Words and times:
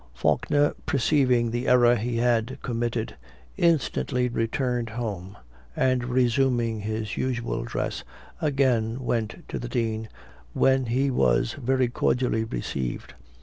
Faulkner, 0.15 0.73
perceiving 0.87 1.51
the 1.51 1.67
error 1.67 1.95
he 1.95 2.17
had 2.17 2.57
committed, 2.63 3.17
instantly 3.55 4.29
returned 4.29 4.89
home, 4.89 5.37
and 5.75 6.05
resuming 6.05 6.79
his 6.79 7.17
usual 7.17 7.63
dress, 7.63 8.03
again 8.41 8.97
went 9.03 9.47
to 9.47 9.59
the 9.59 9.69
Dean, 9.69 10.09
when 10.53 10.87
he 10.87 11.11
was 11.11 11.53
very 11.53 11.87
cordially 11.87 12.43
received. 12.43 13.13